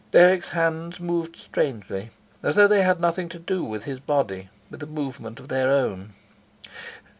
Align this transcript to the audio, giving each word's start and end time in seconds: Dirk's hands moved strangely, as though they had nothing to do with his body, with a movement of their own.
Dirk's 0.11 0.49
hands 0.49 0.99
moved 0.99 1.35
strangely, 1.35 2.09
as 2.41 2.55
though 2.55 2.67
they 2.67 2.81
had 2.81 2.99
nothing 2.99 3.29
to 3.29 3.37
do 3.37 3.63
with 3.63 3.83
his 3.83 3.99
body, 3.99 4.49
with 4.71 4.81
a 4.81 4.87
movement 4.87 5.39
of 5.39 5.47
their 5.47 5.69
own. 5.69 6.13